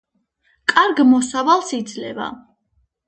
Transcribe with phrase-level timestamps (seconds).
[0.71, 2.31] კარგ მოსავალს იძლევა.